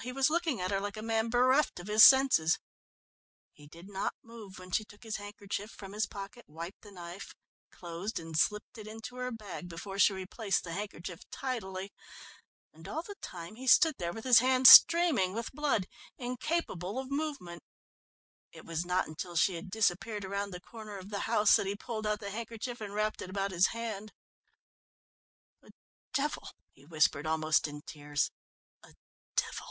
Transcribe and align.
He 0.00 0.10
was 0.10 0.30
looking 0.30 0.58
at 0.58 0.70
her 0.70 0.80
like 0.80 0.96
a 0.96 1.02
man 1.02 1.28
bereft 1.28 1.78
of 1.78 1.86
his 1.86 2.02
senses. 2.02 2.58
He 3.52 3.66
did 3.66 3.90
not 3.90 4.14
move 4.22 4.58
when 4.58 4.70
she 4.70 4.86
took 4.86 5.02
his 5.02 5.16
handkerchief 5.16 5.70
from 5.70 5.92
his 5.92 6.06
pocket, 6.06 6.46
wiped 6.48 6.80
the 6.80 6.90
knife, 6.90 7.34
closed 7.70 8.18
and 8.18 8.34
slipped 8.34 8.78
it 8.78 8.86
into 8.86 9.16
her 9.16 9.30
bag, 9.30 9.68
before 9.68 9.98
she 9.98 10.14
replaced 10.14 10.64
the 10.64 10.72
handkerchief 10.72 11.28
tidily. 11.30 11.92
And 12.72 12.88
all 12.88 13.02
the 13.02 13.16
time 13.20 13.56
he 13.56 13.66
stood 13.66 13.96
there 13.98 14.14
with 14.14 14.24
his 14.24 14.38
hand 14.38 14.66
streaming 14.66 15.34
with 15.34 15.52
blood, 15.52 15.86
incapable 16.16 16.98
of 16.98 17.10
movement. 17.10 17.62
It 18.50 18.64
was 18.64 18.86
not 18.86 19.06
until 19.06 19.36
she 19.36 19.56
had 19.56 19.70
disappeared 19.70 20.24
round 20.24 20.54
the 20.54 20.60
corner 20.62 20.96
of 20.96 21.10
the 21.10 21.20
house 21.28 21.54
that 21.56 21.66
he 21.66 21.76
pulled 21.76 22.06
out 22.06 22.18
the 22.20 22.30
handkerchief 22.30 22.80
and 22.80 22.94
wrapped 22.94 23.20
it 23.20 23.28
about 23.28 23.50
his 23.50 23.68
hand. 23.68 24.10
"A 25.62 25.68
devil," 26.14 26.48
he 26.72 26.84
whimpered, 26.84 27.26
almost 27.26 27.68
in 27.68 27.82
tears, 27.82 28.30
"a 28.82 28.94
devil!" 29.36 29.68